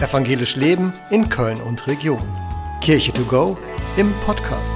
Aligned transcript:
Evangelisch 0.00 0.56
Leben 0.56 0.92
in 1.10 1.28
Köln 1.28 1.60
und 1.60 1.86
Region. 1.86 2.18
Kirche 2.80 3.12
to 3.12 3.22
go 3.24 3.56
im 3.96 4.12
Podcast. 4.26 4.74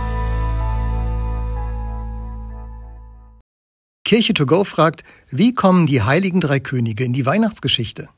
Kirche 4.04 4.32
to 4.32 4.46
go 4.46 4.62
fragt, 4.62 5.02
wie 5.28 5.54
kommen 5.54 5.86
die 5.86 6.02
heiligen 6.02 6.40
drei 6.40 6.60
Könige 6.60 7.02
in 7.02 7.12
die 7.12 7.26
Weihnachtsgeschichte? 7.26 8.08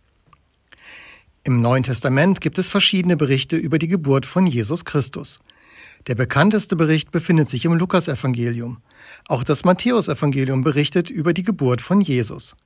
Im 1.43 1.63
Neuen 1.63 1.85
Testament 1.85 2.43
gibt 2.43 2.59
es 2.59 2.69
verschiedene 2.69 3.17
Berichte 3.17 3.57
über 3.57 3.79
die 3.79 3.89
Geburt 3.89 4.27
von 4.27 4.47
Jesus 4.47 4.85
Christus. 4.85 5.41
Der 6.07 6.15
bekannteste 6.15 6.77
Bericht 6.77 7.11
befindet 7.11 7.49
sich 7.49 7.65
im 7.65 7.73
Lukasevangelium. 7.73 8.83
Auch 9.27 9.43
das 9.43 9.65
Matthäusevangelium 9.65 10.63
berichtet 10.63 11.09
über 11.09 11.33
die 11.33 11.45
Geburt 11.45 11.81
von 11.81 12.03
Jesus. 12.03 12.57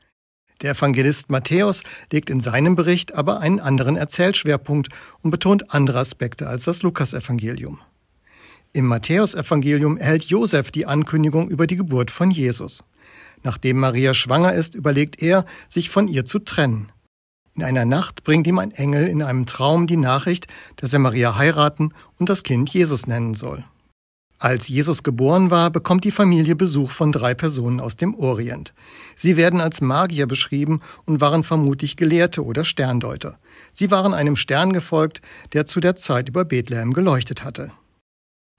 Der 0.62 0.72
Evangelist 0.72 1.30
Matthäus 1.30 1.82
legt 2.12 2.30
in 2.30 2.40
seinem 2.40 2.76
Bericht 2.76 3.14
aber 3.14 3.40
einen 3.40 3.60
anderen 3.60 3.96
Erzählschwerpunkt 3.96 4.88
und 5.22 5.30
betont 5.30 5.74
andere 5.74 5.98
Aspekte 5.98 6.48
als 6.48 6.64
das 6.64 6.82
Lukasevangelium. 6.82 7.80
Im 8.72 8.86
Matthäusevangelium 8.86 9.96
erhält 9.98 10.24
Josef 10.24 10.70
die 10.70 10.86
Ankündigung 10.86 11.48
über 11.48 11.66
die 11.66 11.76
Geburt 11.76 12.10
von 12.10 12.30
Jesus. 12.30 12.84
Nachdem 13.42 13.78
Maria 13.78 14.14
schwanger 14.14 14.52
ist, 14.52 14.74
überlegt 14.74 15.22
er, 15.22 15.44
sich 15.68 15.90
von 15.90 16.08
ihr 16.08 16.24
zu 16.24 16.38
trennen. 16.38 16.90
In 17.54 17.62
einer 17.62 17.84
Nacht 17.84 18.24
bringt 18.24 18.46
ihm 18.48 18.58
ein 18.58 18.72
Engel 18.72 19.06
in 19.06 19.22
einem 19.22 19.46
Traum 19.46 19.86
die 19.86 19.96
Nachricht, 19.96 20.48
dass 20.76 20.92
er 20.92 20.98
Maria 20.98 21.36
heiraten 21.36 21.92
und 22.18 22.28
das 22.28 22.42
Kind 22.42 22.70
Jesus 22.70 23.06
nennen 23.06 23.34
soll. 23.34 23.64
Als 24.44 24.68
Jesus 24.68 25.02
geboren 25.02 25.50
war, 25.50 25.70
bekommt 25.70 26.04
die 26.04 26.10
Familie 26.10 26.54
Besuch 26.54 26.90
von 26.90 27.12
drei 27.12 27.32
Personen 27.32 27.80
aus 27.80 27.96
dem 27.96 28.14
Orient. 28.14 28.74
Sie 29.16 29.38
werden 29.38 29.58
als 29.58 29.80
Magier 29.80 30.26
beschrieben 30.26 30.82
und 31.06 31.22
waren 31.22 31.44
vermutlich 31.44 31.96
Gelehrte 31.96 32.44
oder 32.44 32.66
Sterndeuter. 32.66 33.38
Sie 33.72 33.90
waren 33.90 34.12
einem 34.12 34.36
Stern 34.36 34.74
gefolgt, 34.74 35.22
der 35.54 35.64
zu 35.64 35.80
der 35.80 35.96
Zeit 35.96 36.28
über 36.28 36.44
Bethlehem 36.44 36.92
geleuchtet 36.92 37.42
hatte. 37.42 37.72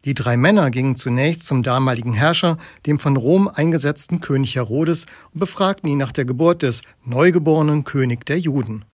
Die 0.06 0.16
drei 0.16 0.38
Männer 0.38 0.72
gingen 0.72 0.96
zunächst 0.96 1.46
zum 1.46 1.62
damaligen 1.62 2.16
Herrscher, 2.16 2.58
dem 2.88 2.98
von 2.98 3.16
Rom 3.16 3.48
eingesetzten 3.48 4.22
König 4.22 4.56
Herodes, 4.56 5.06
und 5.34 5.40
befragten 5.40 5.88
ihn 5.88 6.00
nach 6.00 6.14
der 6.14 6.26
Geburt 6.26 6.64
des 6.64 6.82
neugeborenen 7.04 7.84
König 7.84 8.26
der 8.26 8.40
Juden. 8.40 8.86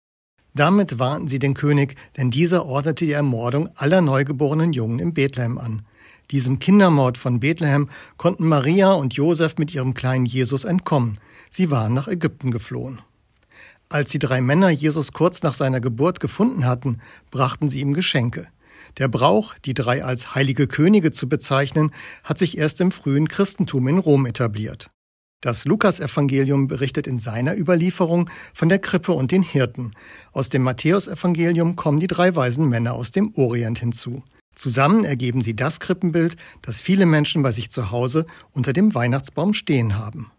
Damit 0.54 1.00
warnten 1.00 1.30
sie 1.30 1.40
den 1.40 1.54
König, 1.54 1.96
denn 2.18 2.32
dieser 2.32 2.66
ordnete 2.66 3.06
die 3.06 3.14
Ermordung 3.14 3.70
aller 3.76 4.02
neugeborenen 4.02 4.74
Jungen 4.74 5.00
in 5.00 5.14
Bethlehem 5.14 5.58
an. 5.58 5.84
Diesem 6.32 6.60
Kindermord 6.60 7.18
von 7.18 7.42
Bethlehem 7.42 7.90
konnten 8.18 8.48
Maria 8.48 8.94
und 8.94 9.14
Josef 9.14 9.58
mit 9.58 9.74
ihrem 9.74 9.94
kleinen 9.94 10.26
Jesus 10.26 10.64
entkommen. 10.64 11.20
Sie 11.50 11.70
waren 11.70 11.94
nach 11.94 12.08
Ägypten 12.08 12.52
geflohen. 12.52 13.02
Als 13.90 14.12
die 14.12 14.20
drei 14.20 14.40
Männer 14.40 14.70
Jesus 14.70 15.12
kurz 15.12 15.44
nach 15.44 15.54
seiner 15.54 15.82
Geburt 15.82 16.22
gefunden 16.22 16.66
hatten, 16.66 17.02
brachten 17.30 17.68
sie 17.68 17.82
ihm 17.82 17.94
Geschenke. 17.94 18.48
Der 18.98 19.10
Brauch, 19.10 19.54
die 19.66 19.74
drei 19.74 20.06
als 20.06 20.34
heilige 20.34 20.68
Könige 20.68 21.12
zu 21.12 21.28
bezeichnen, 21.28 21.92
hat 22.24 22.38
sich 22.38 22.58
erst 22.58 22.80
im 22.80 22.92
frühen 22.92 23.28
Christentum 23.28 23.90
in 23.90 23.98
Rom 23.98 24.26
etabliert. 24.26 24.90
Das 25.42 25.66
Lukasevangelium 25.66 26.68
berichtet 26.68 27.08
in 27.08 27.20
seiner 27.20 27.58
Überlieferung 27.58 28.30
von 28.54 28.70
der 28.70 28.80
Krippe 28.80 29.12
und 29.12 29.32
den 29.32 29.44
Hirten. 29.44 29.96
Aus 30.32 30.50
dem 30.50 30.62
Matthäusevangelium 30.64 31.76
kommen 31.76 32.00
die 32.00 32.08
drei 32.08 32.36
weisen 32.36 32.70
Männer 32.70 32.94
aus 32.94 33.12
dem 33.12 33.34
Orient 33.36 33.80
hinzu. 33.80 34.24
Zusammen 34.56 35.06
ergeben 35.06 35.42
sie 35.42 35.56
das 35.56 35.80
Krippenbild, 35.80 36.36
das 36.62 36.82
viele 36.82 37.06
Menschen 37.06 37.44
bei 37.44 37.52
sich 37.52 37.70
zu 37.70 37.92
Hause 37.92 38.26
unter 38.52 38.74
dem 38.74 38.94
Weihnachtsbaum 38.94 39.54
stehen 39.54 39.98
haben. 39.98 40.32